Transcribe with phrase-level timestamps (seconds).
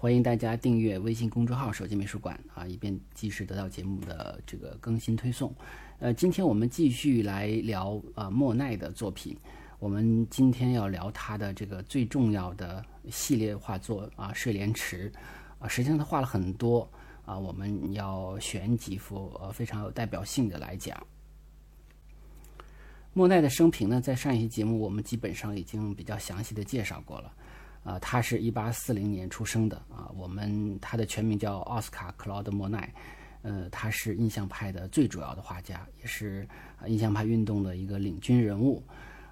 [0.00, 5.52] 欢迎大家订阅微信公众号“手机美术馆”啊，以便及时得到节目的这个更新推送。
[5.98, 9.36] 呃，今天我们继续来聊啊莫奈的作品。
[9.80, 15.10] 我们今天要聊他的这个最重要的系列画作啊《睡莲池》
[15.58, 16.88] 啊，实际上他画了很多
[17.24, 20.96] 啊，我们要选几幅呃非常有代表性的来讲。
[23.12, 27.32] 莫奈的生平呢，在上一期节目我们基本上已经比较详细的介绍过了。
[27.88, 30.12] 啊，他是一八四零年出生的啊。
[30.14, 32.92] 我们他的全名叫奥斯卡·克劳德·莫奈，
[33.40, 36.46] 呃，他是印象派的最主要的画家，也是
[36.86, 38.82] 印象派运动的一个领军人物。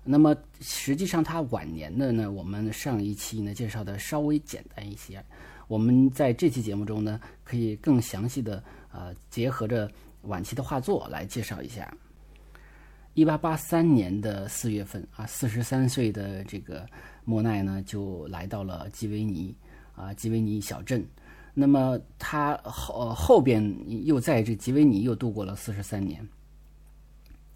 [0.02, 5.22] 那么实际上他晚年的呢，我们上一期呢介绍的稍微简单一些。
[5.68, 9.90] 我们在这期节目中呢，可以更详细的呃结合着
[10.22, 11.94] 晚期的画作来介绍一下。
[13.12, 16.88] 一八八三年的四月份啊，四十三岁的这个。
[17.26, 19.54] 莫奈呢，就来到了基维尼
[19.94, 21.06] 啊，基维尼小镇。
[21.52, 23.62] 那么他后后边
[24.06, 26.26] 又在这基维尼又度过了四十三年。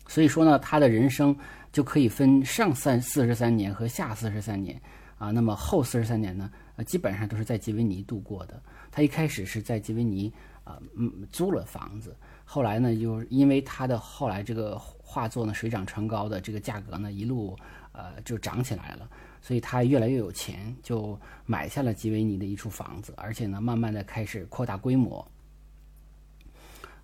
[0.09, 1.35] 所以说呢，他的人生
[1.71, 4.81] 就可以分上三四十三年和下四十三年
[5.19, 5.31] 啊。
[5.31, 6.51] 那么后四十三年呢，
[6.85, 8.61] 基本上都是在基维尼度过的。
[8.91, 10.33] 他一开始是在基维尼
[10.65, 12.17] 啊，嗯，租了房子。
[12.45, 17.57] 后来呢，又因为他的后来这个画作呢水涨船高的这个价格呢，一路
[17.93, 19.09] 呃就涨起来了。
[19.41, 25.27] 所以他越来越有钱，就买下了吉维尼的一处房子，而且呢，慢慢的开始扩大规模。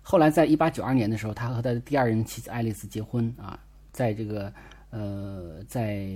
[0.01, 3.59] 后来，在一八九二年的时候，他和他的第二任妻子爱丽丝结婚啊，
[3.91, 4.53] 在这个
[4.89, 6.07] 呃，在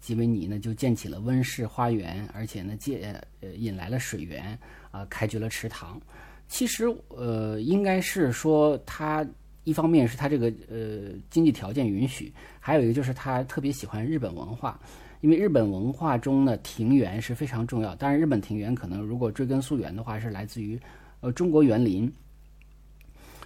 [0.00, 4.58] 吉维尼呢，就建起了温室花园，而且呢，借呃引来了水源
[4.90, 6.00] 啊，开掘了池塘。
[6.48, 9.26] 其实呃，应该是说他
[9.64, 14.80] 一方面是他这个呃经济条件允许，还有一个就是他特别喜欢日本文化。
[15.24, 17.94] 因为日本文化中呢，庭园是非常重要。
[17.94, 20.78] 当然，日本庭园可能如果追根溯源的话，是来自于
[21.20, 22.12] 呃中国园林。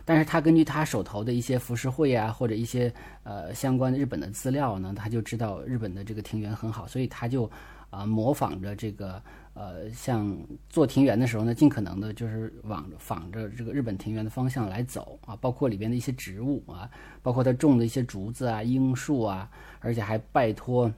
[0.05, 7.49] 但是他根据他手头的一些浮世绘啊，或者一些呃相关的日本的资料呢，他就知道日本的这个庭园很好，所以他就
[7.91, 9.23] 啊模仿着这个
[9.55, 10.37] 呃像
[10.69, 16.91] 做庭园的时候呢，尽可能的就是往仿着这个日本庭园的方向来走啊，包括里边的一些植物啊，
[17.23, 20.93] 包括他种的一些竹子啊、樱树啊，而且还拜托。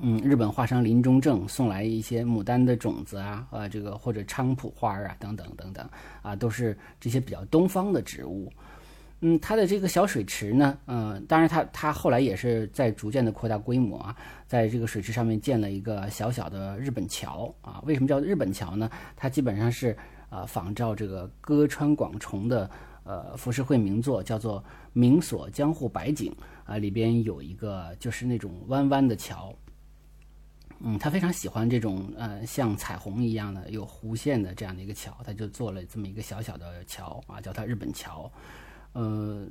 [0.00, 5.88] 嗯，日本画商林中正送来一些牡丹的种子啊，呃，这个或者菖蒲花啊，等等等等，
[6.22, 8.52] 啊，都是这些比较东方的植物。
[9.20, 14.16] 嗯，它的这个小水池呢，嗯，当然它它后来也是在逐渐的扩大规模啊，
[14.46, 17.82] 在这个水池上面建了一个小小的日本桥啊。
[17.84, 18.88] 为什么叫日本桥呢？
[19.16, 19.96] 它基本上是
[20.30, 22.70] 呃仿照这个歌川广重的
[23.02, 24.60] 呃浮世绘名作，叫做
[24.92, 26.32] 《明锁江户百景》
[26.72, 29.52] 啊，里边有一个就是那种弯弯的桥。
[30.80, 38.30] 嗯，他非常喜欢这种呃像彩虹一样的有弧线的这样的一个桥，他就做了这么一个小小的桥啊，叫它日本桥。
[38.92, 39.46] 呃，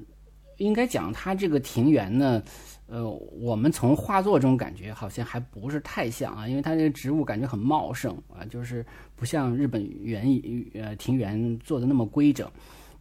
[0.58, 2.42] 应该讲它这个庭园呢，
[2.88, 8.86] 呃，我们从画作中感觉好像还不是太像啊，因为它这个植物感觉很茂盛啊，就是
[9.16, 10.26] 不像日本园
[10.74, 12.50] 呃庭园做的那么规整。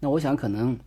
[0.00, 0.78] 那我想可能。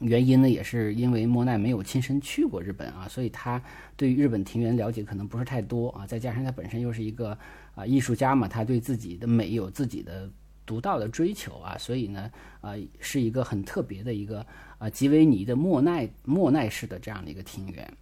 [0.00, 3.62] 原因呢，也是因为莫奈没有亲身去过日本啊，所以他
[3.96, 6.06] 对于日本庭园了解可能不是太多啊。
[6.06, 7.36] 再加上他本身又是一个
[7.74, 10.30] 啊艺术家嘛，他对自己的美有自己的
[10.64, 12.30] 独到的追求啊，所以呢，
[12.60, 14.44] 啊是一个很特别的一个
[14.78, 17.92] 啊吉维尼的莫奈莫奈式的这样的一个庭园，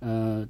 [0.00, 0.48] 呃。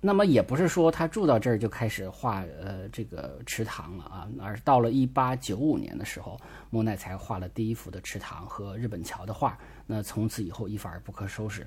[0.00, 6.40] 那么也不是说他住到这儿就开始画呃这个池塘了啊，而到了一八九五年的时候，
[6.70, 9.58] 莫奈才画了第一幅的池塘和日本桥的画。
[9.84, 11.66] 那从此以后一发而不可收拾。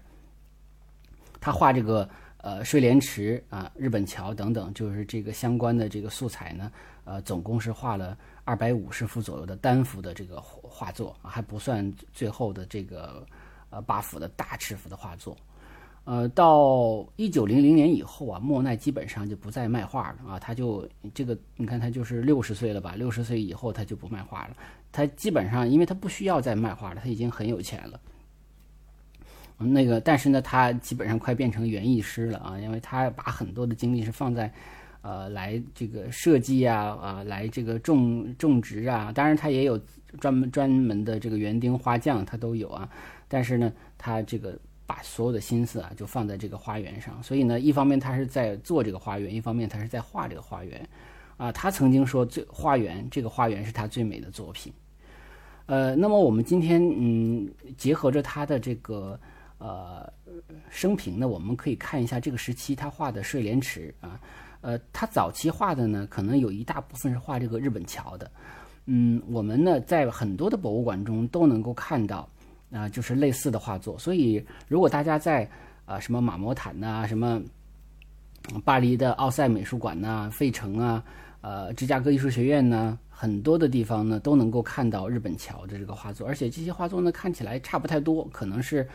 [1.41, 6.71] 他画这个呃睡莲池啊、日本桥等等，就是这个相关的这个素材呢，
[7.03, 13.25] 呃，总共是画了二百五十幅左右的单幅的这个画作，还不算最后的这个
[13.69, 15.35] 呃八幅的大尺幅的画作。
[16.09, 20.39] 呃，到一九零零年以后啊，莫奈基本上就不再卖画了啊。
[20.39, 22.95] 他就这个，你看他就是六十岁了吧？
[22.95, 24.57] 六十岁以后他就不卖画了。
[24.91, 28.00] 他基本上，因为他不需要再卖画了，他已经很有钱了。
[29.59, 34.51] 那个，但是呢，他基本上快变成园艺师了啊，因为他把很多的精力是放在
[35.01, 39.79] 呃来这个设计啊啊来这个种种植啊，当然他也有
[40.19, 42.89] 专门专门的这个园丁花匠，他都有啊。
[43.27, 44.57] 但是呢，他这个
[44.89, 50.89] 把所有的心思啊就放在这个花园上，所以呢，一方面他是在做这个花园，一方面他是在画这个花园。
[51.38, 54.74] 啊，他曾经说最花园这个花园是他最美的作品。
[55.68, 57.47] 呃，那么我们今天嗯，
[57.77, 59.18] 结合着他的这个
[59.59, 60.12] 呃
[60.71, 64.19] 生平呢，我们可以看一下这个时期他画的睡莲池啊。
[64.62, 68.30] 呃，他早期画的呢，可能有一大部分是画这个日本桥的。
[68.86, 72.27] 嗯，我们呢在很多的博物馆中都能够看到
[72.71, 73.98] 啊，就是类似的画作。
[73.98, 75.50] 所以，如果大家在
[75.86, 77.42] 啊什么马摩坦呐，什么
[78.63, 81.04] 巴黎的奥赛美术馆呐，费城啊。
[81.42, 88.86] 呃，芝加哥艺术学院呢，很多的地方呢都能够看到日本桥的这个画作，而且这些画作呢看起来差不太多，可能是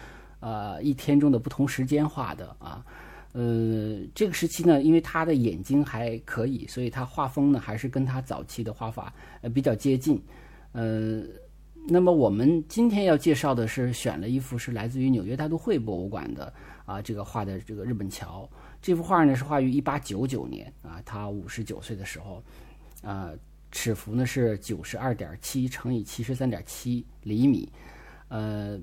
[0.40, 2.84] 呃一天中的不同时间画的啊。
[3.32, 9.10] 呃，这个时期呢，因为他的眼睛还可以，所以他画风呢还是跟他早期的画法
[9.40, 10.22] 呃比较接近。
[10.72, 11.22] 呃，
[11.86, 16.52] 那么我们今天要介绍的是选了一幅是来自于纽约大都会博物馆的
[16.86, 18.48] 啊这个画的这个日本桥。
[18.80, 22.42] 这幅画呢是画于一八九九年啊，他五十九岁的时候，
[23.02, 23.30] 啊，
[23.72, 27.70] 尺幅呢是九十二点七乘以七十三点七厘米，
[28.28, 28.78] 呃，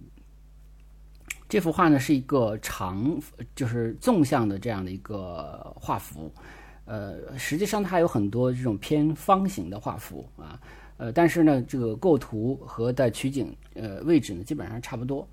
[1.47, 3.19] 这幅画呢是一个长，
[3.55, 6.31] 就是纵向的这样的一个画幅，
[6.85, 10.59] 呃，实际上它有很多这种偏方形的画幅啊，
[11.01, 15.27] 呃，但是呢，这个构图和的取景呃位置呢基本上差不多。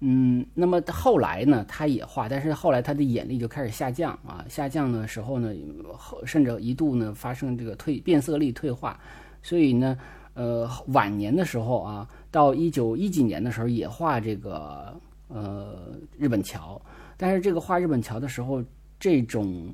[0.00, 5.54] 嗯，那么后来呢，他也画，但是后来他的眼力就开始下降啊，下降的时候呢，
[5.96, 8.98] 后甚至一度呢发生这个退变色力退化，
[9.40, 9.96] 所以呢，
[10.34, 14.92] 呃，晚年的时候啊，到一九一几年的时候也画这个
[15.28, 15.76] 呃
[16.18, 16.80] 日本桥，
[17.16, 18.60] 但是这个画日本桥的时候，
[18.98, 19.72] 这种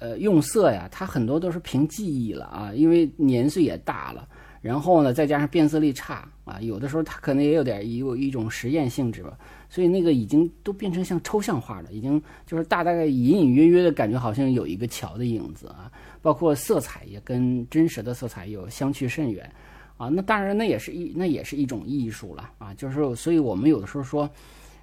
[0.00, 4.28] 呃用色呀，它很多都是凭记忆了啊，因为年岁也大了。
[4.60, 9.38] 然后呢，再加上变色力差啊，有的时候它可能也有点有一种实验性质吧，
[9.70, 15.90] 所以那个已经都变成像抽象画了，已经就是大大概隐隐约约的感觉，好像有一个桥的影子啊。
[16.20, 19.50] 包括色彩也跟真实的色彩有相去甚远
[19.96, 20.08] 啊。
[20.08, 22.74] 那当然，那也是一那也是一种艺术了啊。
[22.74, 24.28] 就是所以我们有的时候说，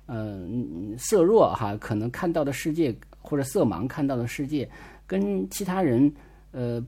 [0.07, 4.68] 嗯，色弱哈，可能看到的世界或者色盲看到的世界，
[5.06, 6.12] 跟其他人
[6.51, 6.83] 呃。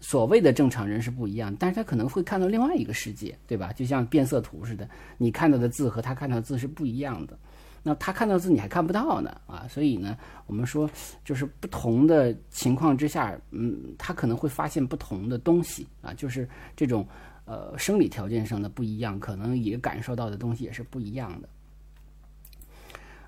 [0.00, 3.72] 所谓的正常人是不一样，但是他可能会看到另外一个世界，对吧？
[3.72, 4.88] 就像变色图似的，
[5.18, 7.38] 你看到的字和他看到的字是不一样的。
[7.82, 10.90] 那他看到字你还看不到呢，啊，所以呢，我们说
[11.24, 17.06] 就是不同的情况之下，嗯，他可能会发现不同的东西啊，就是这种
[17.44, 21.48] 呃生理条件上的不一样，可能也感受到的东西也是不一样的。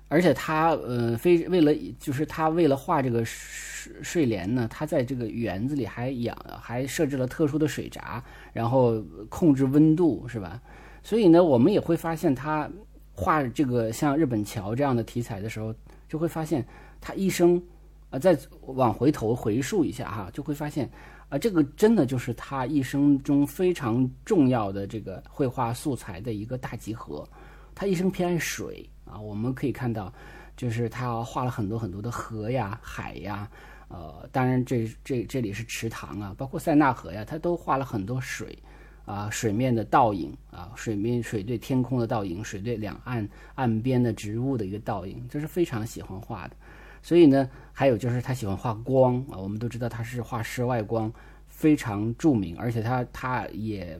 [0.09, 8.21] 而且他呃，非为了就是他为了画这个睡睡莲呢，他在这个园子里还养还设置了特殊的水闸，
[8.51, 10.59] 然后控制温度，是吧？
[11.03, 12.67] 所以呢，我们也会发现他
[13.13, 15.73] 画这个像日本桥这样的题材的时候，
[16.07, 16.65] 就会发现
[16.99, 17.61] 他一生
[18.09, 20.89] 啊，再往回头回溯一下哈，就会发现
[21.29, 27.23] 啊，这个真的就是他一生中非常重要的这个绘画素材的一个大集合。
[27.75, 28.89] 他一生偏爱水。
[29.11, 30.13] 啊，我们可以看到，
[30.55, 33.49] 就是他画了很多很多的河呀、海呀，
[33.87, 38.57] 呃，当然这这这里是池塘啊，包括塞纳河呀，他都画了很多水，
[39.05, 46.55] 啊，水面的倒影啊，水面水对天空的倒影，水对两岸岸边的植物的一个倒影，这是非常喜欢画的。
[47.01, 51.11] 所以呢，还有就是他喜欢画光啊，我们都知道他是画室外光
[51.47, 53.99] 非常著名，而且他他也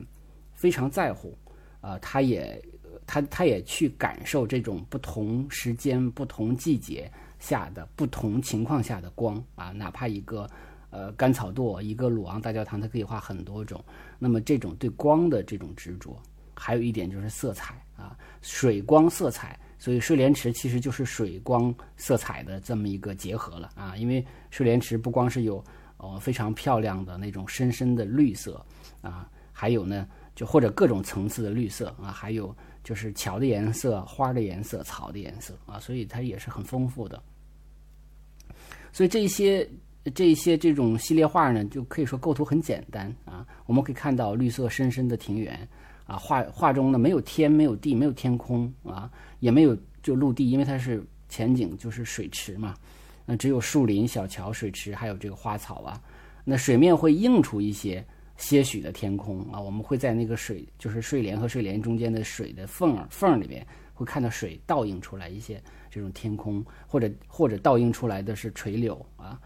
[0.54, 1.36] 非常在乎，
[1.80, 2.62] 啊，他也。
[3.10, 10.48] 他他也去感受这种不同时间、不同季节下的不同情况下的光啊，哪怕一个
[10.90, 13.84] 呃甘草垛、一个鲁昂大教堂，它可以画很多种。
[14.16, 16.16] 那么这种对光的这种执着，
[16.54, 19.58] 还有一点就是色彩啊，水光色彩。
[19.76, 25.64] 所以睡莲池其实就是水光色彩的这么一个结合了啊，因为睡莲池不光是有
[25.96, 28.64] 呃非常漂亮的那种深深的绿色
[29.00, 32.54] 啊，还有呢就或者各种层次的绿色啊，还有。
[32.82, 37.22] 就是桥的颜色、花的颜色、草的颜色啊，所以它也是很丰富的。
[38.92, 39.68] 所以这些、
[40.14, 43.46] 这些这种系列画呢，就可以说构图很简单啊。
[43.66, 45.68] 我们可以看到绿色深深的庭园
[46.06, 52.74] 啊，画画中呢没有天、没有地、没有天空啊，也没有就陆地，因为它是前景就是水池嘛，
[53.24, 56.02] 那只有树林、小桥、水池，还有这个花草啊。
[56.44, 58.04] 那水面会映出一些。
[58.40, 69.38] 些许的天空啊，我们会在那个水，就是睡莲和睡莲中间的水的缝儿缝儿里面，会看到水倒映出来一些这种天空，或者或者倒映出来的是垂柳啊。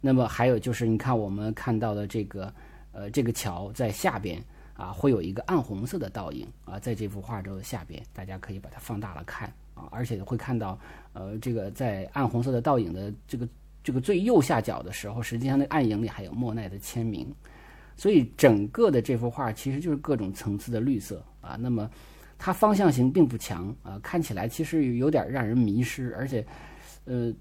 [0.00, 2.54] 那么还有就是，你看我们看到的这个，
[2.92, 4.40] 呃，这个桥在下边
[4.74, 10.78] 啊，会有一个暗红色的倒影啊，在这幅画的下边，大家可以把它放大了看啊，而且会看到，
[11.14, 13.48] 呃，这个在暗红色的倒影的这个
[13.82, 17.34] 这个最右下角的时候，实际上那暗影里还有莫奈的签名，
[17.96, 21.56] 所以整个的这幅画其实就是各种层次的绿色啊。
[21.58, 21.90] 那么
[22.38, 26.46] 它方向性并不强啊，看起来其实有点让人迷失，而且，
[27.04, 27.32] 呃。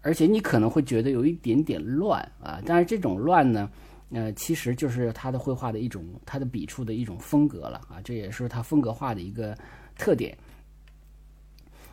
[0.00, 3.68] 而且你可能会觉得有一点点乱啊，但是这种乱呢，
[4.10, 9.58] 呃，其实就是他的绘画的一种，他的笔触的一种风格了啊，这也是他风格化的一个
[9.98, 10.38] 特点。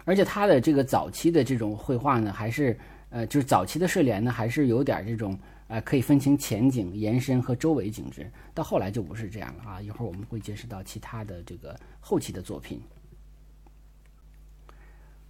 [0.05, 2.77] 而且他的这个早期的这种绘画呢，还是
[3.09, 5.38] 呃，就是早期的睡莲呢，还是有点这种
[5.75, 8.32] 呃，可以分清前景、延伸和周围景致。
[8.53, 12.82] 到后来就不是这样了啊，一会儿我们会见识到其他的这个后期的作品。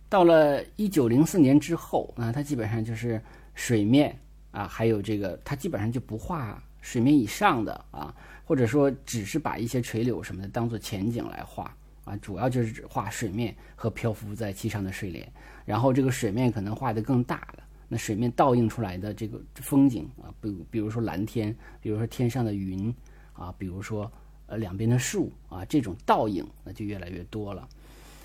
[0.08, 3.20] 到了一九零四年之后啊，他基本上就是
[3.56, 4.16] 水面
[4.52, 15.28] 啊，还有这个，他基本上就不画水面以上的啊，或者说只是把一些垂柳什么的当做前景来画啊，主要就是指画水面和漂浮在其上的睡莲，
[15.66, 22.94] 然后这个水面可能画的更大了，那水面倒映出来的这个风景啊，比比如说蓝天，比如说天上的云
[23.34, 24.12] 啊，比如说
[24.48, 27.68] 呃两边的树啊，这种倒影那就越来越多了。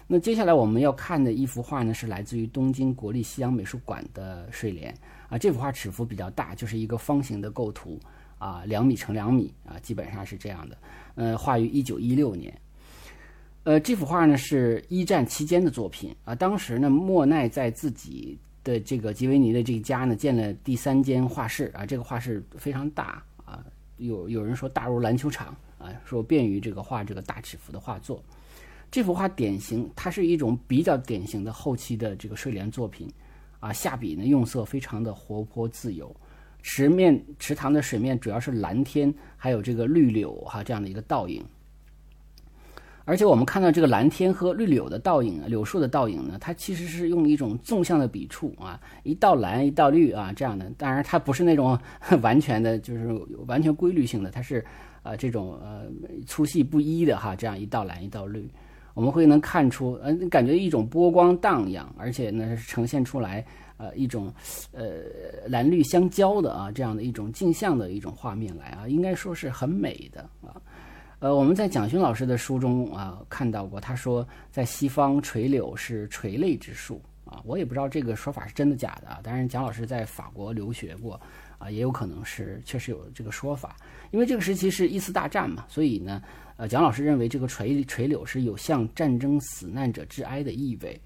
[0.07, 4.93] 那接下来我们要看的一幅画呢，是来自于东京国立西洋美术馆的睡莲
[5.29, 5.39] 啊。
[5.39, 7.97] 这幅画尺幅比较大，就是一个方形的构图
[8.37, 10.79] 啊，两米乘两米啊，基本上是这样的。
[11.15, 12.53] 呃，画于一九一六年。
[13.63, 16.35] 呃，这幅画呢是一战期间的作品啊。
[16.35, 23.65] 当时呢，莫奈在自己的这个吉维尼的这个家呢建了第三间画室啊，这个画室非常大啊，
[23.97, 28.23] 有有人说大如篮球场啊，说便于这个画这个大尺幅的画作。
[28.91, 33.09] 这幅画典型，它是一种比较典型的后期的这个睡莲作品，
[33.61, 36.15] 啊，下笔呢用色非常的活泼自由，
[36.61, 41.45] 池面池塘的水面主要是蓝天，还有这个绿柳哈这样的一个倒影。
[43.05, 50.71] 而且我们看到这个蓝天和绿柳的倒影，柳树的倒影呢，它其实是用一种纵向的笔触啊，一道蓝一道绿啊这样的。
[50.77, 51.79] 当然它不是那种
[52.23, 53.13] 完全的，就是
[53.47, 54.65] 完全规律性的，它是
[55.03, 55.87] 呃这种呃
[56.27, 58.49] 粗细不一的哈，这样一道蓝一道绿。
[58.95, 63.45] 我们会能看出，嗯，感觉一种波光荡漾，而且呢呈现出来，
[63.77, 64.33] 呃，一种，
[64.73, 64.87] 呃，
[65.47, 70.61] 蓝绿相交的啊，这样的一种镜像的一种画面来啊，应该说是很美的啊。
[71.21, 79.21] 呃，我们在蒋勋老师的书中啊看到过，他说在西方垂柳是垂泪之树啊，我也不知道这个说法是真的假的啊。
[79.23, 81.21] 当然，蒋老师在法国留学过
[81.59, 83.77] 啊，也有可能是确实有这个说法，
[84.13, 86.23] 因为这个时期是一次大战嘛，所以呢。
[86.57, 91.01] 呃，蒋老师认为这个垂垂柳是有向战争死难者致哀的意味，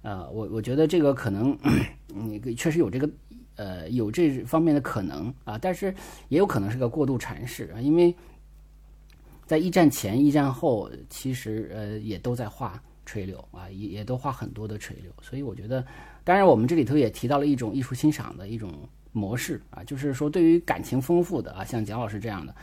[0.00, 1.54] 呃，我我觉得这个可能，
[2.14, 3.10] 嗯，确实有这个，
[3.56, 5.94] 呃，有这方面的可能啊，但是
[6.28, 8.16] 也有可能是个过度阐释啊，因为
[9.46, 15.82] 在一战前、一战后，其实呃也都在画垂柳啊，也也都画很多的垂柳，所以我觉得，
[16.24, 18.72] 当然我们这里头也提到了一种艺术欣赏的一种
[19.12, 22.54] 模式啊，就是说对于感情丰富的啊，像蒋老师这样的。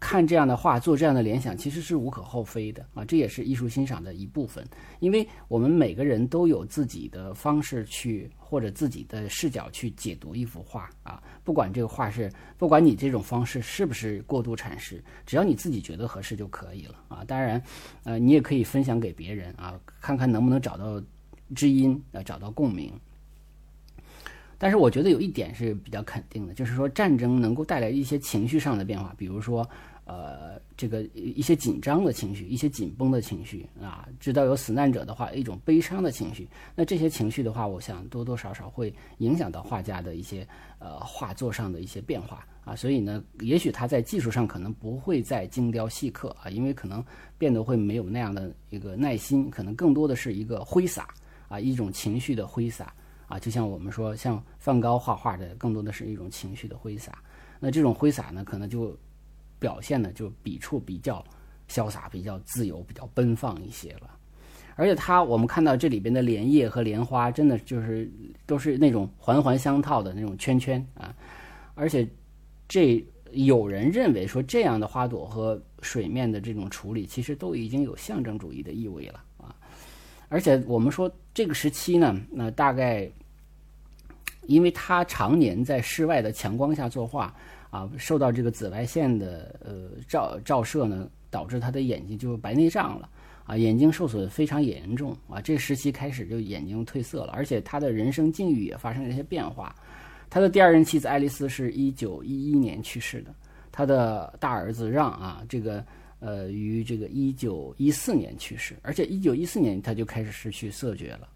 [0.00, 4.64] 看这样的画，做这样的联想，其实是无可厚非的啊，这也是艺术欣赏的一部分。
[5.00, 11.22] 因为我们每个人都有自己的方式去，或者自己的视角去解读一幅画啊。
[11.42, 17.24] 不管这个画是，不管你这种方式是不是过度阐释，只要你自己觉得合适就可以了啊。
[17.24, 17.60] 当然，
[18.04, 21.02] 呃，你也可以分享给别人啊，看看能不能找到
[21.56, 22.92] 知音，呃，找到共鸣。
[24.60, 29.68] 但是我觉得有一点是比较肯定的，就是说战争能够带来一些情绪上的变化，比如说，
[30.08, 36.48] 呃，这个一些紧张的情绪，一些紧绷的情绪啊，知道有死难者的话，一种悲伤的情绪。
[36.74, 40.48] 那这些情绪的话，我想多多少少会影响到画家的一些
[40.78, 42.74] 呃画作上的一些变化啊。
[42.74, 47.04] 所以呢，也许他在技术上可能不会再精雕细刻啊，因为可能
[47.36, 51.06] 变得会没有那样的一个耐心，可能更多的是一个挥洒
[51.48, 52.90] 啊，一种情绪的挥洒。
[53.26, 57.22] 啊，就像我们说，像梵高画画的，更多的是一种情绪的挥洒。
[57.60, 58.98] 那这种挥洒呢，可能就
[59.58, 61.24] 表现的就笔触比较
[61.68, 64.10] 潇洒、比较自由、比较奔放一些了。
[64.76, 68.10] 而且它，我们看到这里边的莲叶和莲花，真的就是
[68.46, 71.14] 都是那种环环相套的那种圈圈啊。
[71.74, 72.08] 而且
[72.68, 79.54] 这有人认为说，这样的花朵和水面的这种处理，其实都已经有象征主义的意味了啊。
[80.28, 83.10] 而且我们说这个时期呢，那大概。
[84.46, 87.34] 因为他常年在室外的强光下作画，
[87.70, 93.08] 啊，受到这个紫外线的呃照照射呢，导致他的眼睛就白内障了，
[93.44, 99.74] 啊，眼睛受损非常严重，啊，这时期开始就眼睛褪色了，而且他的人生境遇也发生了一些变化，
[100.30, 103.34] 他的第二任妻子爱丽丝是一九一一年去世的，
[103.70, 105.84] 他的大儿子让啊，这个
[106.20, 111.28] 呃于这个一九一四年去世，而且一九一四年他就开始失去色觉了。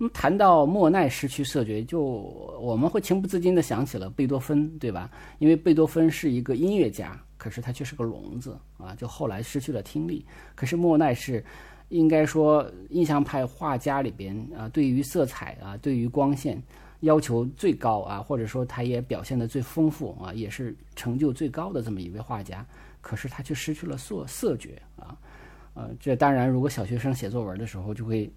[0.00, 5.10] 那么谈到莫奈失去色觉，就我们会情不自禁地想起了贝多芬，对吧？
[5.38, 10.24] 因为贝多芬是一个音乐家，可是他却是个聋子啊，就后来失去了听力。
[10.54, 11.44] 可是莫奈是。
[11.90, 16.56] 应该说，印象派画家里边啊，对于色彩啊，对于光线
[17.00, 22.64] 要求最高啊，或者说他也表现的最丰富啊，也是成就最高的这么一位画家。
[23.00, 25.18] 可是他却失去了色色觉啊，
[25.74, 28.30] 呃，这当然，如果小学生写作文的时候就会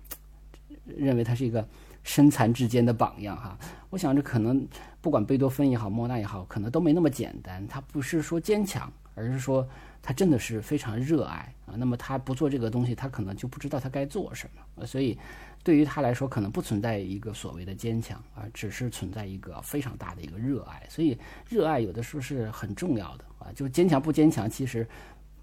[0.86, 1.68] 认为他是一个
[2.04, 3.58] 身残志坚的榜样哈。
[3.90, 4.68] 我想这可能
[5.02, 7.68] 不管贝多芬也好，莫奈也好，可能都没那么简单。
[7.68, 9.68] 他不是说坚强，而是说。
[10.06, 14.86] 他真的是非常热爱啊，那么他不做这个东西，他可能就不知道他该做什么。
[14.86, 15.18] 所以，
[15.64, 20.86] 对于他来说，可能不存在一个所谓的坚强啊，只是存在一个非常大的一个热爱。
[20.90, 21.18] 所以，
[21.48, 23.48] 热爱有的时候是很重要的啊。
[23.56, 24.86] 就坚强不坚强，其实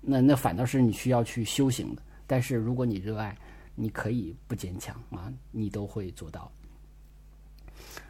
[0.02, 2.02] 那那反倒是你需要去修行的。
[2.26, 3.34] 但是，如果你热爱，
[3.80, 6.52] 你可以不坚强啊，你都会做到。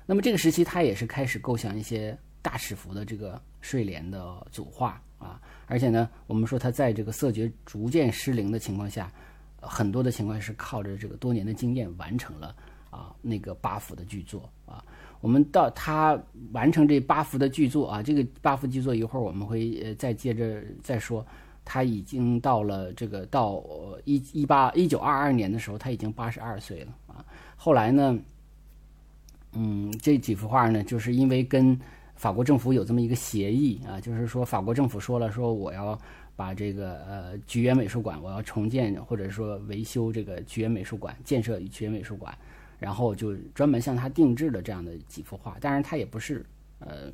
[0.05, 5.01] 那么这个时期，他也是开始构想一些大尺幅的这个睡莲的组画。
[5.21, 9.13] 啊，而且呢，我们说他在这个色觉逐渐失灵的情况下，
[9.61, 12.57] 很多的情况是靠着这个多年的经验完成了
[12.89, 14.83] 啊那个八幅的巨作啊。
[15.21, 16.19] 我们到他
[16.53, 21.25] 完成这八幅的巨作啊，这个八幅巨作一会儿我们会呃再接着再说。
[21.65, 23.63] 他已经到了这个到
[24.05, 27.25] 一一八一九二二年的时候，他已经八十二岁了啊。
[27.57, 28.19] 后来呢，
[29.53, 31.79] 嗯，这几幅画呢，就是因为跟
[32.15, 35.99] 法国政府有这么一个协议啊，就是说法国政府说了，说我要
[36.37, 42.37] 把这个呃菊园美术馆，我要重建或者说维修这个菊园美术馆，建设菊园美术馆，
[42.79, 45.57] 然后就专门向他定制了这样的几幅画。
[45.61, 46.45] 当然，他也不是
[46.79, 47.11] 呃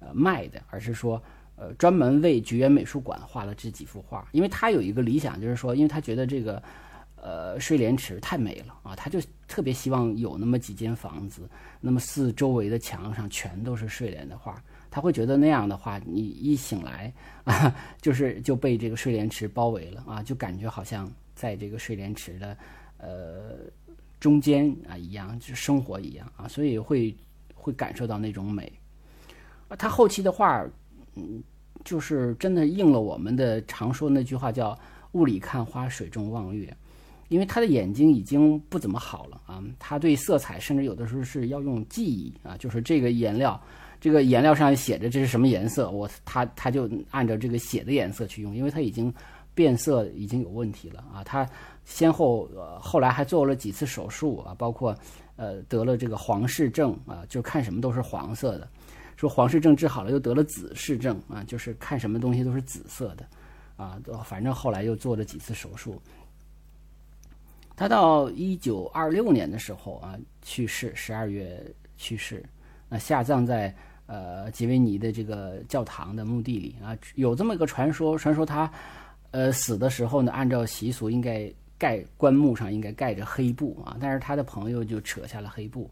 [0.00, 1.22] 呃卖的，而是说
[1.56, 6.62] 呃专门为菊园美术馆画了这几幅画，因为他有一个理想，就是说，因为他觉得这个。
[7.18, 8.94] 呃，睡莲池太美了啊！
[8.94, 11.48] 他就特别希望有那么几间房子，
[11.80, 22.56] 那么四周围的墙上全都是睡莲的画，他会觉得那样的话，你一醒来啊， 就是就被这个睡莲池包围了啊，就感觉好像在这个睡莲池的
[22.98, 23.56] 呃
[24.20, 27.16] 中间啊一样，就生活一样啊，所以会
[27.56, 28.72] 会感受到那种美。
[29.76, 30.64] 他后期的画，
[31.16, 31.42] 嗯，
[31.84, 34.78] 就是真的应了我们的常说那句话，叫
[35.12, 36.74] “雾里看花，水中望月”。
[37.28, 43.60] 因为他的眼睛已经不怎么好了啊，他对色彩甚至有的时候是要用记忆啊，就是这个颜料，
[44.00, 49.12] 这个颜料上写着这是什么颜色，我他他就按照这个写的颜色去用，因为他已经
[49.56, 51.44] 变色已经有问题了啊，他
[51.84, 54.96] 先后呃后来还做了几次手术啊，包括
[55.34, 58.68] 呃得了这个黄视症啊，就看什么都是黄色的，
[59.16, 63.26] 说黄氏症治好了又得了紫视症啊，就是看什么东西都是紫色的
[63.76, 66.00] 啊，反正后来又做了几次手术。
[67.74, 71.62] 他到一九二六年的时候啊去世，十二月
[71.96, 72.44] 去世，
[72.88, 73.74] 那下葬在
[74.06, 76.96] 呃吉维尼的这个教堂的墓地里啊。
[77.14, 78.70] 有这么一个传说，传说他
[79.30, 85.90] 呃死的时候呢，按照习俗应该盖棺木上应该盖着黑布啊，但是他的朋友就扯下了黑布，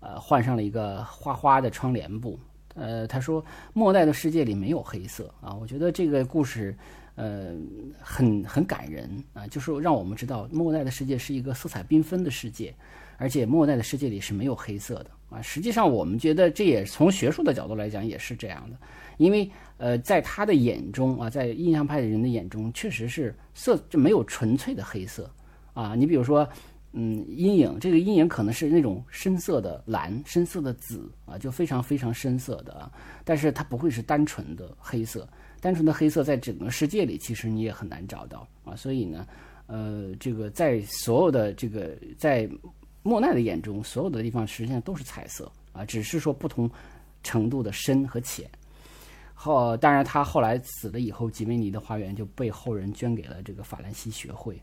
[0.00, 2.38] 呃换上了一个花花的窗帘布。
[2.74, 5.54] 呃，他说末代的世界里没有黑色啊。
[5.54, 6.76] 我觉得这个故事。
[7.16, 7.54] 呃，
[8.00, 12.74] 很很感人啊，就是让我们知道末代的世界是一个色彩缤纷的世界，
[13.18, 15.40] 而且末代的世界里是没有黑色的啊。
[15.40, 18.76] 实际上，我们觉得这也从学术的角度来讲也是这样的，
[19.16, 25.30] 因为呃，在他的眼中啊，在印象派的人的眼中，确实是色就没有纯粹的黑色
[25.72, 25.94] 啊。
[25.94, 26.48] 你比如说，
[26.96, 32.90] 嗯，阴影，这个阴影可能是那种深色的蓝、深色的紫啊，就非常非常深色的啊，
[33.24, 35.28] 但是它不会是单纯的黑色。
[35.60, 38.76] 单纯的黑色在整个世界里，其实你也很难找到啊。
[38.76, 39.26] 所以呢，
[39.66, 42.48] 呃，这个在所有的这个在
[43.02, 46.70] 莫奈的眼中，所有的地方实际上都是彩色啊，只是说不同
[47.24, 48.48] 程度的深和浅。
[49.32, 54.56] 后当然，他后来死了以后，吉梅尼的花园就被后人捐给了这个法兰西学会。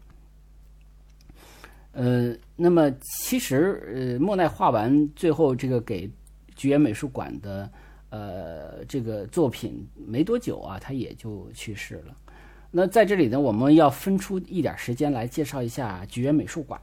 [1.92, 6.10] 呃，那么其实呃，莫奈画完最后这个给
[6.56, 7.70] 菊园美术馆的。
[8.14, 12.14] 呃，这个作品没多久啊，他也就去世了。
[12.70, 16.78] 那在这里呢，我们要分出一点时间来介绍一下菊园美术馆。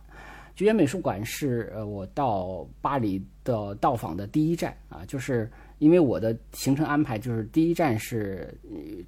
[0.54, 8.58] 菊园美术馆是呃我到巴黎的到访的第一站啊，就是因为我的行程安排就是第一站是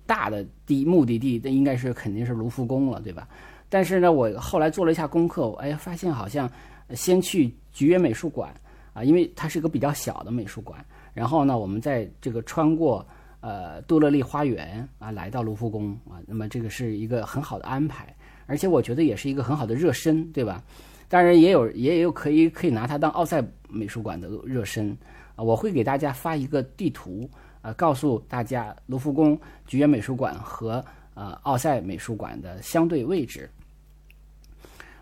[0.04, 3.26] 大的第目的地，那应该是肯定是卢浮宫了，对吧？
[3.70, 6.50] 但是呢，我后来做了一下功课，哎，发现好像
[6.90, 8.52] 先去菊园美术馆
[8.92, 10.84] 啊，因为它是一个比较小的美术馆。
[11.14, 13.06] 然后呢，我们在这个穿过
[13.40, 18.14] 呃杜乐丽花园啊，来到卢浮宫啊，那么这个是一个很好的安排，
[18.46, 20.62] 而且我觉得也是一个很好的热身，对吧？
[21.08, 24.96] 当然也有也有可以可以拿它当奥赛美术馆的热身
[25.34, 25.42] 啊。
[25.42, 27.28] 我会给大家发一个地图
[27.62, 33.50] 啊，告诉大家卢浮宫、菊园美术馆和呃奥赛美术馆的相对位置。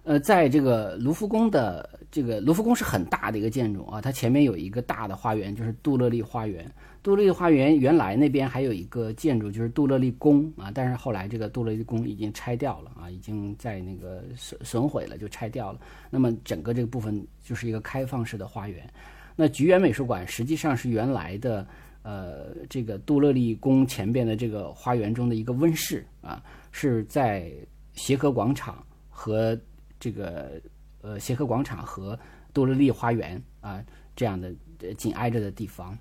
[0.09, 6.66] 呃，在这个卢浮宫的这个卢浮宫是很大的一个建筑啊，它前面有一个大的花园，就是杜乐丽花园。
[7.03, 15.81] 杜乐丽花园原来那边还有一个建筑，就是杜乐丽宫啊，但是后来这个杜乐丽宫已经拆掉了啊，已经在那个损损毁了，就拆掉了。
[16.09, 18.88] 那么整个这个部分就是一个开放式的花园。
[19.37, 21.66] 那菊园美术馆实际上是原来的
[22.01, 26.42] 呃这个杜乐丽宫前边的这个花园中的一个温室啊，
[26.73, 27.53] 是在
[27.92, 29.55] 协和广场和
[30.00, 30.61] 这个
[31.00, 32.18] 呃协和广场和
[32.52, 33.84] 杜乐丽花园啊
[34.16, 34.52] 这样的
[34.96, 35.96] 紧挨着的地方，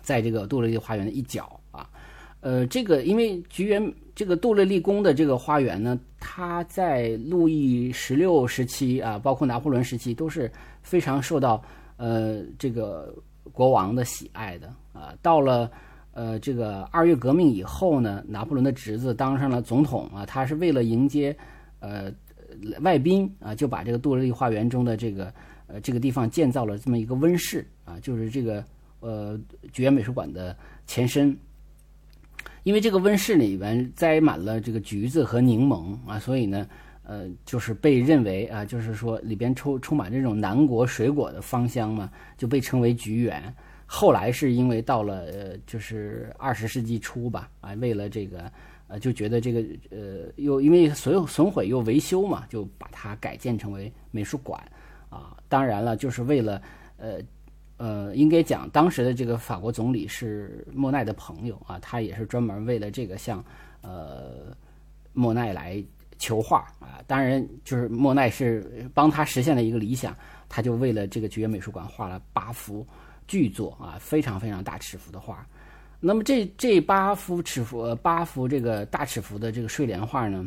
[0.00, 1.88] 在这个杜乐丽花园的一角啊，
[2.40, 10.50] 呃，这个因为菊园这个杜乐丽宫的这个花园呢，它在路易十六时期啊，包括拿破仑时期都是
[10.82, 11.62] 非常受到
[11.96, 13.14] 呃这个
[13.52, 15.14] 国王的喜爱的啊。
[15.20, 15.70] 到了
[16.12, 21.36] 呃这个二月革命以后呢，拿破仑的侄子当上了总统啊，他是为了迎接
[21.80, 22.10] 呃。
[22.80, 25.32] 外宾啊，就把这个杜乐丽花园中的这个
[25.66, 28.64] 呃这个地方建造了这么一个温室啊，就是这个
[29.00, 29.38] 呃
[29.72, 31.36] 菊园美术馆的前身。
[32.62, 36.66] 因为这个温室里边栽满了这个橘子和柠檬啊，所以呢，
[37.02, 43.54] 呃，就是被认为啊，就是说里边充充满这种南国水果的芳香嘛，就被称为菊园。
[43.86, 48.50] 后来是因为到了呃，就是二十世纪初吧，啊，为了这个。
[48.86, 54.60] 呃，就觉得这个呃，又因为所有损毁又维修嘛，就把它改建成为美术馆
[55.08, 55.36] 啊。
[55.48, 56.60] 当然了，就是为了
[56.96, 57.18] 呃
[57.76, 63.44] 呃，应该讲当时的这个法国总理是莫奈的朋友啊，他也是专门为了这个向
[63.80, 64.56] 呃
[65.12, 65.82] 莫奈来
[66.18, 67.02] 求画啊。
[67.06, 70.16] 当然，就是莫奈是帮他实现了一个理想，
[70.48, 72.86] 他就为了这个菊园美术馆画了八幅
[73.26, 75.46] 巨作啊，非常非常大尺幅的画。
[76.06, 80.46] 那么这这八幅尺幅，八幅这个大尺幅的这个睡莲画呢，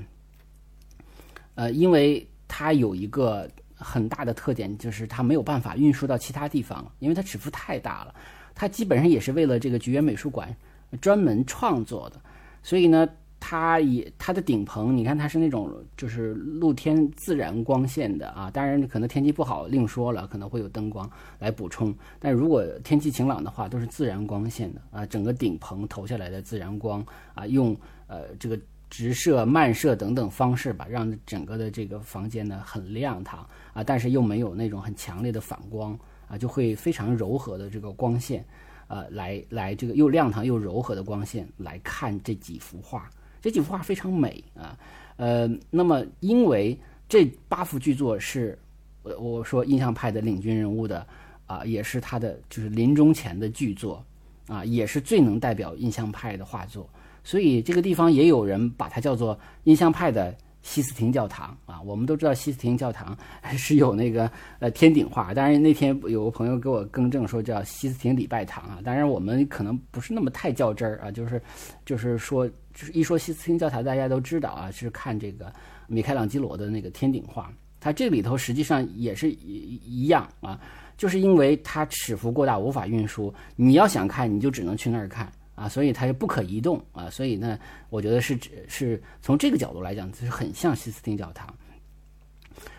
[1.56, 8.14] 呃，因为它有一个很大的特点，就是它没有办法运输到其他地方，因为它尺幅太大了。
[8.54, 10.56] 它基本上也是为了这个菊园美术馆
[11.02, 12.22] 专门创作的，
[12.62, 13.08] 所以呢。
[13.40, 21.96] 它也它的顶棚，你看它是那种就是露天自然光线的啊，当然可能天气不好另说了，可能会有灯光来补充。
[22.20, 27.76] 但如果天气晴朗的话，都是自然光线的啊，整个顶棚投下来的自然光啊，用
[28.08, 35.98] 呃这个直射、漫射等等方式吧，让整个的这个房间呢很亮堂啊，但是又没有那种很强烈的反光
[36.28, 38.44] 啊，就会非常柔和的这个光线，
[38.88, 43.10] 呃，来来这个又亮堂又柔和的光线来看这几幅画。
[43.48, 44.78] 这几幅画非常美啊，
[45.16, 48.60] 呃，那么因为这八幅巨作是，
[49.04, 51.08] 我我说印象派的领军人物的
[51.46, 54.04] 啊，也是他的就是临终前的巨作
[54.48, 56.90] 啊，也是最能代表印象派的画作，
[57.24, 60.36] 所以这个地方也有人把它叫做印象派的。
[60.64, 63.18] 西斯廷教堂啊，我们都知道西斯廷教堂
[63.56, 64.30] 是有那个
[64.60, 71.42] 呃天顶画，当然那天有个朋友给我更正说叫西斯廷礼拜堂啊，当然我们可能不是那么太较真儿啊，就是
[71.86, 75.52] 就是说就是一说西斯廷教堂，大家都知道啊，是看这个
[75.88, 80.62] 米开朗基罗的那个天顶画，它这里头实际上也是一一样啊，
[80.96, 85.32] 就是因为它尺幅过大无法运输，你要想看你就只能去那儿看。
[85.56, 87.58] 啊，所以它就不可移动啊，所以呢，
[87.90, 91.52] 我觉得是指是从这个角度来讲，就是很像西斯廷教堂。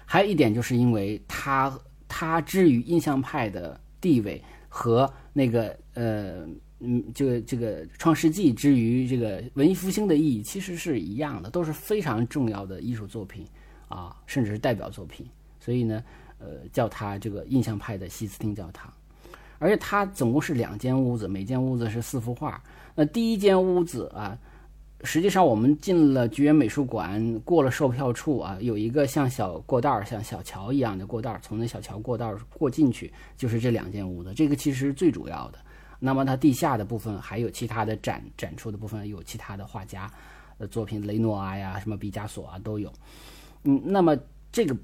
[0.04, 6.46] 还有一点，就是因为它它之于印象派的地位和那个呃
[6.80, 13.44] 嗯，这个这个创世纪之于这个文艺复兴的意义其实是一样的，都是非常重要的艺术作品
[13.88, 15.26] 啊，甚至是代表作品。
[15.58, 16.04] 所以呢，
[16.38, 18.92] 呃，叫它这个印象派的西斯廷教堂。
[19.58, 22.62] 而且它总共是两间屋子，每间屋子是四幅画。
[22.94, 24.38] 那第一间屋子啊，
[25.02, 34.32] 实际上我们进了菊园美术馆，过了售票处啊，有一个像小过道儿、像小桥一样的过道儿，从那小桥过道儿过进去，就是这两间屋子。
[34.32, 35.58] 这个其实最主要的。
[35.98, 40.10] 那么它地下的部分还有其他的展展出的部分，有其他的画家
[40.58, 42.92] 的作品，雷诺阿呀、什么毕加索啊都有。
[43.64, 44.16] 嗯，那么
[44.52, 44.76] 这个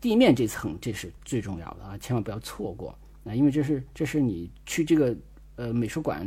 [0.00, 2.96] 地面这层这是最重要的啊，千万不要错过。
[3.24, 5.14] 啊，因为这是这是你去这个
[5.54, 6.26] 呃美术馆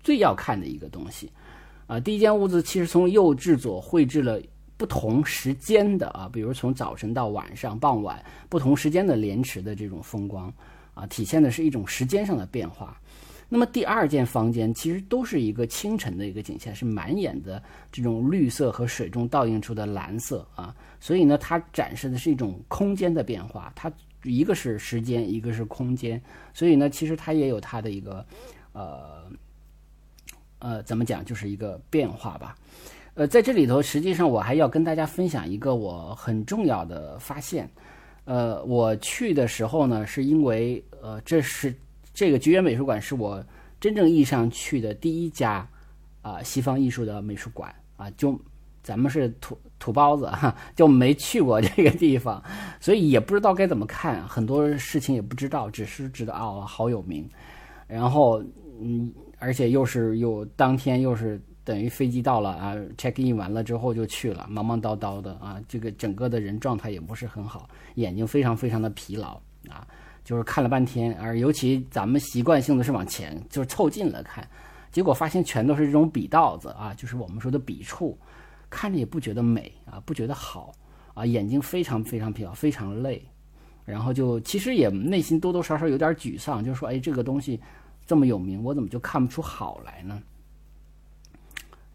[0.00, 1.30] 最要看的一个东西
[1.86, 2.00] 啊。
[2.00, 4.40] 第一间屋子其实从右至左绘制了
[4.78, 10.50] 不同时间的啊，比如从早晨到晚上、傍晚不同时间的莲池的这种风光
[10.94, 12.98] 啊，体现的是一种时间上的变化。
[13.54, 17.62] 那么第二间房间其实都是一个清晨的一个景象，是满眼的
[17.92, 23.88] 这种绿色和水中倒映出的蓝色啊，所以呢，它展示的是一种空间的变化，它
[24.24, 26.20] 一个是时间，一个是空间，
[26.52, 28.26] 所以呢，其实它也有它的一个
[28.72, 29.30] 呃
[30.58, 32.56] 呃怎么讲，就是一个变化吧。
[33.14, 37.70] 呃，在这里头，实际上我还要跟大家分享一个我很重要的发现。
[38.24, 41.72] 呃，我去的时候呢，是因为呃，这是。
[42.14, 43.44] 这个菊园美术馆是我
[43.78, 45.68] 真正意义上去的第一家
[46.22, 47.74] 啊西方艺术的美术馆。
[47.96, 48.36] 啊，就
[48.82, 52.42] 咱们是土土包子哈， 就没去过这个地方，
[52.80, 57.30] 所以也不知道该怎么看，很多事情也不知道，只是知道哦好有名，
[57.86, 58.42] 然后
[58.80, 69.86] 嗯，而且又是又当天又是等于飞机到了啊，check in 完了之后就去了，忙忙叨叨的啊，这个整个的人状态也不是很好，眼睛非常非常的疲劳啊。
[70.24, 74.48] 就是看了半天，而尤其咱们习惯性的是往前，就是凑近了看，
[74.90, 78.18] 结果发现全都是这种笔道子啊，就是我们说的笔触，
[78.70, 80.72] 看着也不觉得美啊，不觉得好
[81.12, 83.22] 啊，眼睛非常非常疲劳，非常累，
[83.84, 87.60] 然后就其实也内心多多少少有点沮丧，就说，哎，这个东西
[88.06, 90.22] 这么有名，我怎么就看不出好来呢？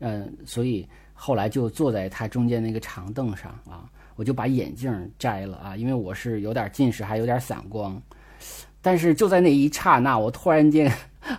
[0.01, 7.99] 嗯，所以后来就坐在它中间那个长凳上啊，我就把眼镜摘了啊，因为我是有点近视，还有点散光。
[8.81, 10.89] 但是就在那一刹那，我突然间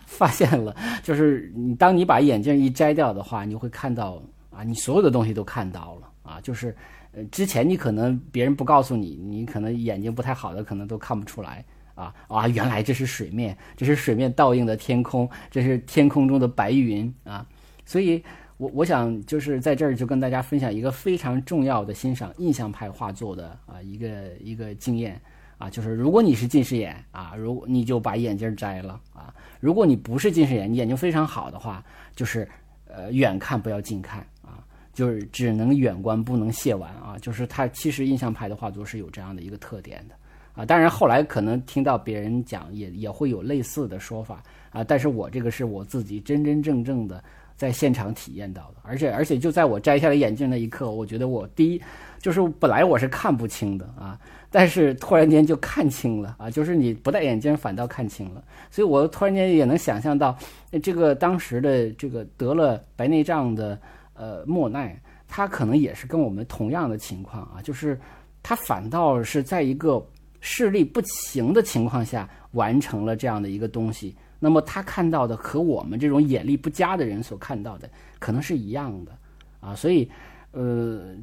[0.05, 6.77] 发现了， 就是你当你把眼镜一摘掉的话，你会看到啊，你所有的东西都看到了啊，就是
[7.13, 17.47] 呃，之前你可能别人不告诉你，你可能眼睛不太好的可能都看不出来啊啊，原来这是水面，这是水面倒映的天空，这是天空中的白云啊，
[17.87, 18.23] 所以
[18.59, 24.09] 我我想就是在这儿就跟大家分享一个非常重要的欣赏印象派画作的啊一个
[24.41, 25.19] 一个经验。
[25.61, 29.33] 啊，就是如果你是近视眼啊，如你就把眼镜摘了啊。
[29.61, 31.85] 如果你不是近视眼，你眼睛非常好的话，
[32.17, 32.49] 就是
[32.87, 37.19] 呃远看不要近看啊，就是只能远观不能亵玩啊。
[37.21, 40.15] 就是它其实印象派的画作是有这样的一个特点的
[40.55, 40.65] 啊。
[40.65, 47.23] 当然后来可能听到别人讲也也会有类似的说法啊，但是我这个是我自己真真正正的
[47.55, 51.83] 在现场体验到的，而且而且就在我摘下来眼镜那一刻，我觉得我第一
[52.19, 54.19] 就是本来我是看不清的啊。
[54.53, 60.37] 但是突然间就看清了啊，就是你不戴眼镜反倒看清了，所以我突然间也能想象到，
[60.83, 63.79] 这个当时的这个得了白内障的
[64.15, 67.97] 呃莫奈，他可能也是跟我们同样的情况啊，就是
[68.43, 70.05] 他反倒是在一个
[70.41, 79.13] 视力不行的情况下完成了这样的一个东西，那么他看到的和我们这种眼力不佳的人所看到的可能是一样的
[79.61, 80.11] 啊，所以
[80.51, 81.15] 呃，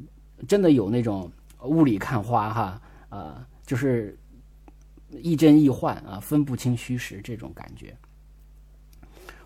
[0.46, 1.30] 真的有那种
[1.64, 2.80] 雾里看花哈。
[3.08, 4.16] 啊，就是
[5.10, 7.94] 亦真亦幻啊，分不清虚实这种感觉。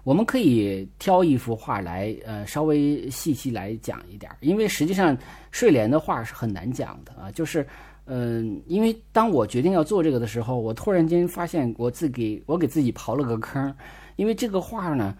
[0.04, 5.16] 我们可以挑一幅画来，呃，稍微细细来讲一点，因为实际上
[5.52, 7.30] 睡莲的画是很难讲的啊。
[7.30, 7.64] 就是，
[8.06, 13.72] 嗯，因为当我决定要做这个的时候，我突然间发现我自己我给自己刨了个坑，
[14.16, 15.16] 因为这个画呢，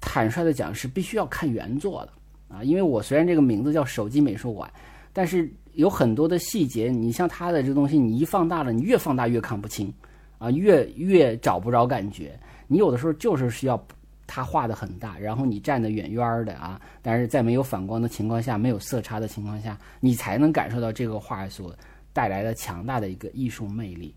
[0.00, 2.12] 坦率的讲是必须要看原作的
[2.56, 2.62] 啊。
[2.62, 4.72] 因为我虽然这个名字叫手机美术馆，
[5.12, 5.52] 但是。
[5.74, 9.90] 有很多的细节，你像他的这东西，你一放大了，你越放大越看不清，
[10.36, 12.38] 啊，越越找不着感觉。
[12.66, 13.82] 你有的时候就是需要
[14.26, 21.74] 他画的很大，然后你站得远远的啊，但是在没有反光的情况下，没有色差的情况下，你才能感受到这个画所
[22.12, 24.14] 带来的强大的一个艺术魅力。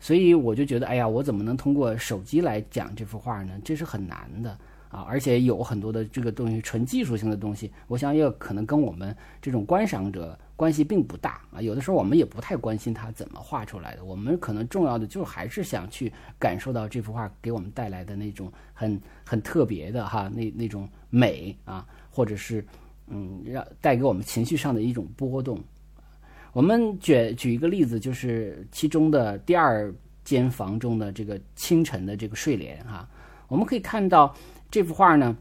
[0.00, 3.52] 所以我就觉得，哎呀，我怎么能通过手机来讲这幅画呢？
[3.64, 10.38] 这是很难的啊，而且有很多的这个东西，纯技术性的东西，我想也可能跟我们这种观赏者。
[10.56, 22.64] 关系并不大啊，有的时候我们也不太关心它怎么画出来的，我们可能重要的就还是想去感受到这幅画给我们带来的那种很很特别的哈那那种美啊，或者是
[23.08, 25.62] 嗯让带给我们情绪上的一种波动。
[26.54, 29.94] 我们举举一个例子，就是其中的第二
[30.24, 33.06] 间房中的这个清晨的这个睡莲哈，
[33.48, 34.34] 我们可以看到
[34.70, 35.36] 这幅画呢，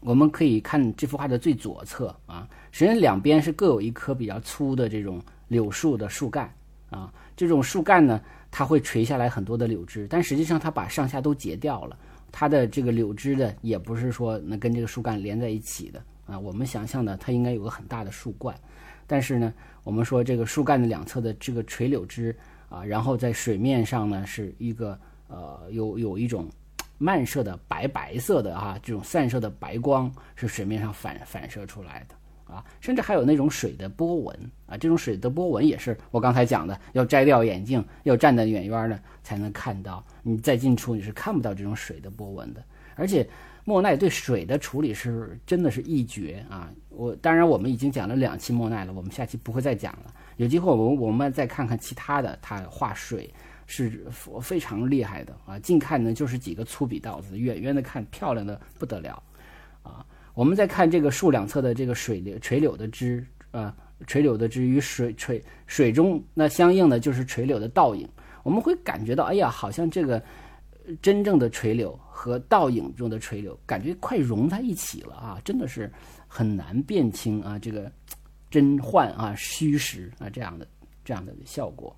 [0.00, 2.48] 我们可以看这幅画的最左侧啊。
[2.70, 6.52] 实际上两边是各有一棵比较粗的这种柳树的树干
[6.90, 11.98] 啊，这种树干呢，它会垂下来很多的柳枝，但实际上它把上下都截掉了，
[12.30, 16.38] 它的这个柳枝的也不是说能跟这个树干连在一起的啊。
[16.38, 18.54] 我们想象的它应该有个很大的树冠，
[19.06, 22.34] 但是呢，我们说这个树干的两侧的这个垂柳枝
[22.68, 26.48] 啊，然后在水面上呢是一个呃有有一种
[26.98, 32.14] 漫射的白白色的啊，这种散射的白光是水面上反反射出来的。
[32.52, 33.86] 啊，甚至还有那种水的？
[33.90, 34.34] 波纹
[34.66, 35.28] 啊，这种水的？
[35.28, 38.98] 波纹也是我刚才讲的，要摘掉眼镜，要站得远远的？
[39.22, 42.10] 才能看到，你再近处你是看不到这种水的？
[42.10, 42.64] 波纹的。
[42.94, 43.28] 而且
[43.64, 44.58] 莫奈对水的？
[44.58, 45.70] 处理是真的？
[45.70, 46.70] 是一绝啊！
[46.88, 50.14] 我当然我们已经讲了两期莫奈了，我们下期不会再讲了。
[50.38, 53.28] 有机会我们我们再看看其他的，他画水
[53.70, 54.02] 是
[54.40, 55.58] 非常厉害的啊！
[55.58, 59.22] 近看呢就是几个粗笔道子，远远的看漂亮的不得了
[59.82, 60.04] 啊！
[60.32, 63.76] 我们再看这个树两侧的这个水流垂柳的枝啊，
[64.06, 68.08] 垂柳的枝与水垂水中那相应的就是垂柳的倒影，
[68.42, 70.22] 我们会感觉到，哎呀，好像这个
[71.02, 75.38] 真正的垂柳和倒影中的垂柳感觉快融在一起了啊！
[75.44, 75.92] 真的是
[76.26, 77.92] 很难辨清啊，这个
[78.50, 80.66] 真幻啊、虚实啊这样的
[81.04, 81.94] 这样的效果，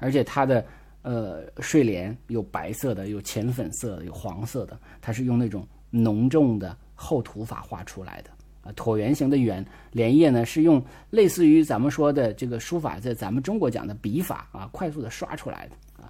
[0.00, 0.66] 而且它的
[1.02, 6.76] 呃睡莲有白色的，有浅粉色的，有黄色的，它是用那种浓重的。
[6.94, 8.30] 厚涂法画出来的
[8.62, 16.06] 啊，椭圆形的圆莲叶呢，是用类似于咱们说的这个书法，在咱们中国讲的笔法啊，快速的刷出来的啊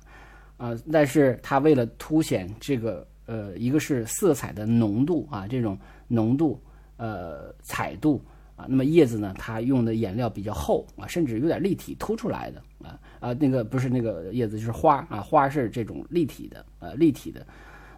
[0.59, 5.79] 啊，但是它为了凸显这个呃，一个是色彩的浓度啊，这种
[6.09, 6.61] 浓度
[6.99, 8.23] 呃彩度
[8.69, 17.47] 那么叶子呢，它用的颜料比较厚啊，甚至有点立体凸出来的啊啊，那个不是那个叶子，就是花啊，花是这种立体的呃立体的。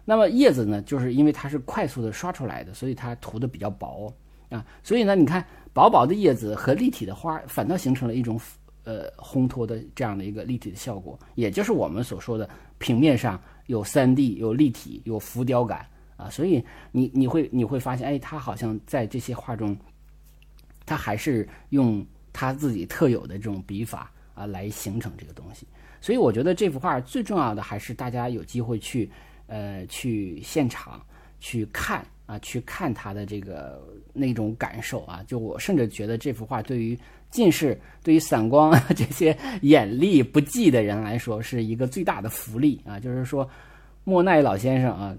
[0.07, 4.13] 那么叶子呢，就是因为它是快速的刷出来的，所以它涂的比较薄
[4.49, 4.63] 啊。
[4.83, 8.39] 所以呢，你看薄薄的叶子和立体的花，反倒形成了一种
[8.83, 12.47] 呃烘托的这样的一个立体的效果，也就是我们所说的
[12.77, 15.83] 平面上有三 D、有立体、有浮雕感
[16.17, 16.29] 啊。
[16.29, 19.75] 所以你你会你会发现，哎，它好像在这些画中，
[20.85, 25.67] 他还是用他自己特有的这种笔法啊来形成这个东西。
[26.01, 29.09] 所以我觉得这幅画最重要的还是大家有机会去。
[29.47, 30.99] 呃，去现场
[31.39, 33.79] 去看啊，去看他的这个
[34.11, 36.97] 那种感受啊，就我甚至觉得这幅画对于
[37.29, 42.99] 近视、对于散光 这些眼力不济的人来说，是一个最大的福利啊。
[42.99, 43.47] 就是说，
[44.03, 45.15] 莫奈老先生啊，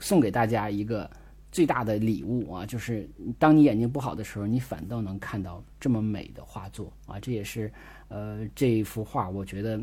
[0.00, 1.08] 送给大家一个
[1.52, 3.08] 最大的礼物啊，就是
[3.38, 7.18] 当你眼睛不好的时候，你反倒能看到这么美的画作啊。
[7.20, 7.72] 这也是
[8.08, 9.80] 呃这幅画，我觉得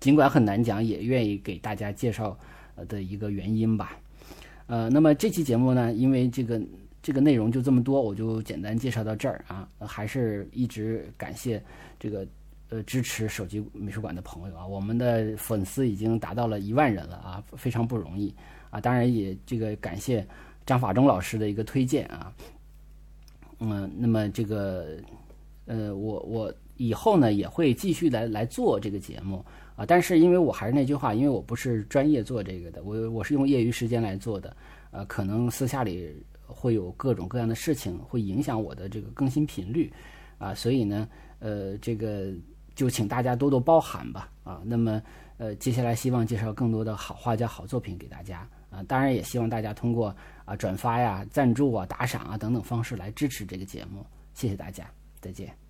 [0.00, 2.38] 尽管很难讲，也愿意给大家介绍。
[2.88, 3.98] 的一个原因吧，
[4.66, 6.60] 呃，那么这期节目呢，因为这个
[7.02, 9.68] 这个内容就这么多，我就简单介绍到这儿啊。
[9.78, 11.62] 还是一直感谢
[12.00, 12.26] 这个
[12.70, 18.34] 呃支持手机美术馆的朋友啊，我们的粉丝已经达到了一万人了啊，非常不容易
[18.70, 18.80] 啊。
[18.80, 20.26] 当然也这个感谢
[20.66, 22.32] 张法中老师的一个推荐啊，
[23.58, 24.96] 嗯，那么这个
[25.66, 29.44] 呃我我以后呢也会继续来来做这个节目。
[29.74, 34.54] 啊，但是因为我还是那句话，因为我不是专业做这个的，我我是用业余时间来做的，
[34.90, 36.14] 呃，可能私下里
[36.46, 39.90] 会有各种各样的事情会影响我的这个更新频率，
[40.36, 42.34] 啊，所以呢，呃，这个
[42.74, 45.02] 就请大家多多包涵吧，啊，那么
[45.38, 54.04] 呃，接下来希望介绍更多的好画家、好作品给大家，啊，当然也希望大家通过啊转发呀、赞助啊、打赏啊等等方式来支持这个节目，
[54.34, 55.61] 谢谢大家，再见。